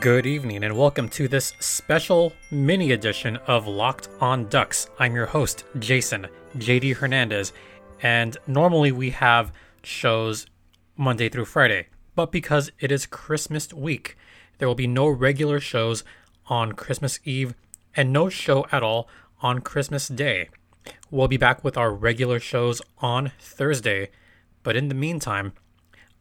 Good 0.00 0.26
evening, 0.26 0.64
and 0.64 0.76
welcome 0.76 1.08
to 1.10 1.28
this 1.28 1.52
special 1.60 2.32
mini 2.50 2.90
edition 2.90 3.36
of 3.46 3.68
Locked 3.68 4.08
on 4.20 4.48
Ducks. 4.48 4.90
I'm 4.98 5.14
your 5.14 5.26
host, 5.26 5.62
Jason 5.78 6.26
JD 6.58 6.96
Hernandez, 6.96 7.52
and 8.02 8.36
normally 8.48 8.90
we 8.90 9.10
have 9.10 9.52
shows 9.84 10.46
Monday 10.96 11.28
through 11.28 11.44
Friday, 11.44 11.86
but 12.16 12.32
because 12.32 12.72
it 12.80 12.90
is 12.90 13.06
Christmas 13.06 13.72
week, 13.72 14.16
there 14.58 14.66
will 14.66 14.74
be 14.74 14.88
no 14.88 15.06
regular 15.06 15.60
shows 15.60 16.02
on 16.46 16.72
Christmas 16.72 17.20
Eve 17.22 17.54
and 17.94 18.12
no 18.12 18.28
show 18.28 18.66
at 18.72 18.82
all 18.82 19.08
on 19.40 19.60
Christmas 19.60 20.08
Day. 20.08 20.48
We'll 21.12 21.28
be 21.28 21.36
back 21.36 21.62
with 21.62 21.76
our 21.76 21.92
regular 21.92 22.40
shows 22.40 22.82
on 22.98 23.30
Thursday, 23.38 24.10
but 24.64 24.74
in 24.74 24.88
the 24.88 24.96
meantime, 24.96 25.52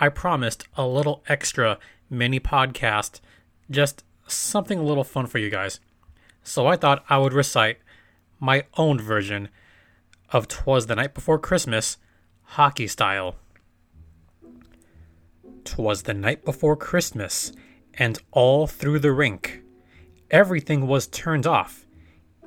I 0.00 0.08
promised 0.08 0.66
a 0.78 0.86
little 0.86 1.22
extra 1.28 1.78
mini 2.08 2.40
podcast 2.40 3.20
just 3.70 4.04
something 4.26 4.78
a 4.78 4.84
little 4.84 5.04
fun 5.04 5.26
for 5.26 5.38
you 5.38 5.50
guys. 5.50 5.80
So 6.42 6.66
I 6.66 6.76
thought 6.76 7.04
I 7.08 7.18
would 7.18 7.32
recite 7.32 7.78
my 8.38 8.64
own 8.76 8.98
version 8.98 9.48
of 10.30 10.48
Twas 10.48 10.86
the 10.86 10.96
Night 10.96 11.14
Before 11.14 11.38
Christmas, 11.38 11.98
hockey 12.42 12.86
style. 12.86 13.36
Twas 15.64 16.04
the 16.04 16.14
night 16.14 16.44
before 16.44 16.76
Christmas, 16.76 17.52
and 17.94 18.18
all 18.30 18.66
through 18.66 18.98
the 18.98 19.12
rink, 19.12 19.62
everything 20.30 20.86
was 20.86 21.06
turned 21.06 21.46
off, 21.46 21.86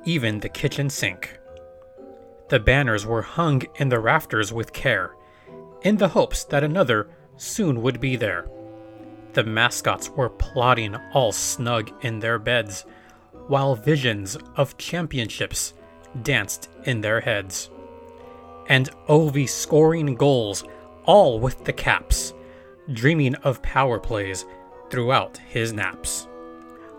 even 0.04 0.40
the 0.40 0.48
kitchen 0.48 0.90
sink. 0.90 1.38
The 2.48 2.60
banners 2.60 3.06
were 3.06 3.22
hung 3.22 3.62
in 3.76 3.88
the 3.88 4.00
rafters 4.00 4.52
with 4.52 4.72
care, 4.72 5.14
in 5.82 5.96
the 5.98 6.08
hopes 6.08 6.44
that 6.44 6.64
another 6.64 7.08
soon 7.36 7.82
would 7.82 8.00
be 8.00 8.16
there. 8.16 8.46
The 9.34 9.42
mascots 9.42 10.10
were 10.10 10.28
plotting 10.28 10.94
all 11.12 11.32
snug 11.32 11.90
in 12.04 12.20
their 12.20 12.38
beds, 12.38 12.86
while 13.48 13.74
visions 13.74 14.36
of 14.54 14.78
championships 14.78 15.74
danced 16.22 16.68
in 16.84 17.00
their 17.00 17.20
heads. 17.20 17.68
And 18.68 18.90
Ovi 19.08 19.48
scoring 19.48 20.14
goals, 20.14 20.62
all 21.04 21.40
with 21.40 21.64
the 21.64 21.72
caps, 21.72 22.32
dreaming 22.92 23.34
of 23.36 23.60
power 23.60 23.98
plays 23.98 24.46
throughout 24.88 25.38
his 25.38 25.72
naps. 25.72 26.28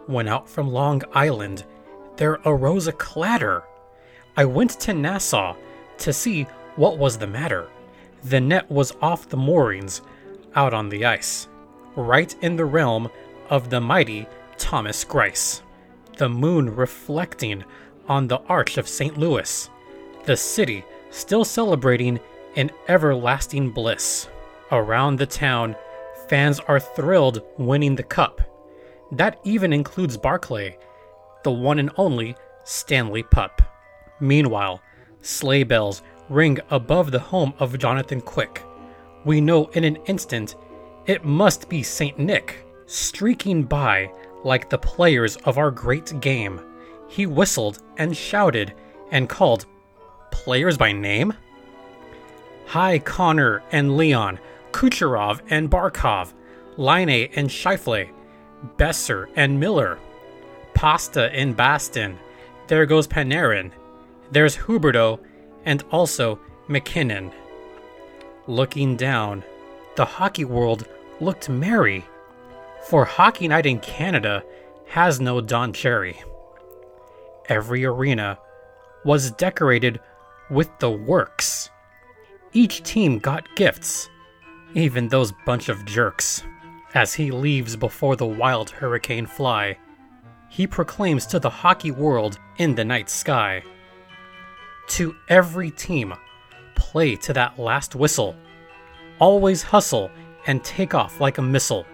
When 0.05 0.27
out 0.27 0.49
from 0.49 0.69
Long 0.69 1.03
Island, 1.13 1.63
there 2.17 2.41
arose 2.43 2.87
a 2.87 2.91
clatter. 2.91 3.63
I 4.35 4.43
went 4.43 4.71
to 4.81 4.93
Nassau 4.93 5.55
to 5.99 6.11
see 6.11 6.43
what 6.75 6.97
was 6.97 7.17
the 7.17 7.27
matter. 7.27 7.69
The 8.25 8.41
net 8.41 8.69
was 8.69 8.91
off 9.01 9.29
the 9.29 9.37
moorings, 9.37 10.01
out 10.53 10.73
on 10.73 10.89
the 10.89 11.05
ice 11.05 11.47
right 11.95 12.35
in 12.41 12.55
the 12.55 12.65
realm 12.65 13.09
of 13.49 13.69
the 13.69 13.81
mighty 13.81 14.27
Thomas 14.57 15.03
Greiss. 15.03 15.61
The 16.17 16.29
moon 16.29 16.75
reflecting 16.75 17.63
on 18.07 18.27
the 18.27 18.39
arch 18.43 18.77
of 18.77 18.87
St. 18.87 19.17
Louis, 19.17 19.69
the 20.25 20.37
city 20.37 20.83
still 21.09 21.45
celebrating 21.45 22.19
in 22.55 22.71
everlasting 22.87 23.71
bliss. 23.71 24.27
Around 24.71 25.17
the 25.17 25.25
town, 25.25 25.75
fans 26.27 26.59
are 26.61 26.79
thrilled 26.79 27.41
winning 27.57 27.95
the 27.95 28.03
cup. 28.03 28.41
That 29.11 29.39
even 29.43 29.73
includes 29.73 30.17
Barclay, 30.17 30.77
the 31.43 31.51
one 31.51 31.79
and 31.79 31.91
only 31.97 32.35
Stanley 32.63 33.23
Pup. 33.23 33.61
Meanwhile, 34.19 34.81
sleigh 35.21 35.63
bells 35.63 36.01
ring 36.29 36.59
above 36.69 37.11
the 37.11 37.19
home 37.19 37.53
of 37.59 37.77
Jonathan 37.77 38.21
Quick. 38.21 38.63
We 39.25 39.41
know 39.41 39.67
in 39.67 39.83
an 39.83 39.97
instant 40.07 40.55
it 41.05 41.23
must 41.23 41.69
be 41.69 41.83
St. 41.83 42.17
Nick, 42.17 42.65
streaking 42.87 43.63
by 43.63 44.11
like 44.43 44.69
the 44.69 44.77
players 44.77 45.35
of 45.37 45.57
our 45.57 45.71
great 45.71 46.19
game. 46.21 46.61
He 47.07 47.25
whistled 47.25 47.79
and 47.97 48.15
shouted 48.15 48.73
and 49.11 49.29
called 49.29 49.65
players 50.31 50.77
by 50.77 50.91
name? 50.91 51.33
Hi, 52.67 52.99
Connor 52.99 53.63
and 53.71 53.95
Leon, 53.97 54.39
Kucherov 54.71 55.41
and 55.49 55.69
Barkov, 55.69 56.33
Laine 56.77 57.29
and 57.35 57.49
Scheifele, 57.49 58.09
Boeser 58.77 59.27
and 59.35 59.59
Miller, 59.59 59.97
Pasta 60.73 61.31
and 61.31 61.55
Baston. 61.55 62.17
There 62.67 62.85
goes 62.85 63.07
Panarin. 63.07 63.71
There's 64.31 64.57
Huberdeau 64.57 65.19
and 65.65 65.83
also 65.91 66.39
MacKinnon. 66.67 67.31
Looking 68.47 68.97
down, 68.97 69.43
the 69.95 70.05
hockey 70.05 70.45
world 70.45 70.87
looked 71.19 71.49
merry, 71.49 72.05
for 72.87 73.05
Hockey 73.05 73.47
Night 73.47 73.65
in 73.65 73.79
Canada 73.79 74.43
has 74.87 75.19
no 75.19 75.41
Don 75.41 75.73
Cherry. 75.73 76.21
Every 77.49 77.85
arena 77.85 78.37
was 79.03 79.31
decorated 79.31 79.99
with 80.49 80.69
the 80.79 80.91
works. 80.91 81.69
Each 82.53 82.83
team 82.83 83.19
got 83.19 83.47
gifts, 83.55 84.09
even 84.73 85.07
those 85.07 85.33
bunch 85.45 85.69
of 85.69 85.85
jerks. 85.85 86.43
As 86.93 87.13
he 87.13 87.31
leaves 87.31 87.75
before 87.75 88.15
the 88.15 88.25
wild 88.25 88.69
hurricane 88.69 89.25
fly, 89.25 89.77
he 90.49 90.65
proclaims 90.67 91.25
to 91.27 91.39
the 91.39 91.49
hockey 91.49 91.91
world 91.91 92.39
in 92.57 92.75
the 92.75 92.85
night 92.85 93.09
sky 93.09 93.63
To 94.89 95.15
every 95.27 95.71
team, 95.71 96.13
play 96.75 97.15
to 97.17 97.33
that 97.33 97.59
last 97.59 97.95
whistle. 97.95 98.35
Always 99.19 99.63
hustle 99.63 100.11
and 100.47 100.63
take 100.63 100.93
off 100.93 101.19
like 101.19 101.37
a 101.37 101.41
missile. 101.41 101.85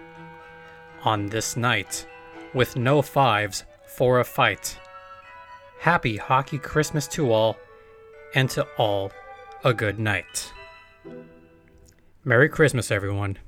On 1.04 1.26
this 1.26 1.56
night, 1.56 2.06
with 2.54 2.76
no 2.76 3.02
fives 3.02 3.64
for 3.86 4.20
a 4.20 4.24
fight. 4.24 4.78
Happy 5.80 6.16
Hockey 6.16 6.58
Christmas 6.58 7.08
to 7.08 7.32
all, 7.32 7.56
and 8.34 8.48
to 8.50 8.66
all 8.78 9.10
a 9.64 9.74
good 9.74 9.98
night. 9.98 10.52
Merry 12.24 12.48
Christmas, 12.48 12.90
everyone. 12.90 13.38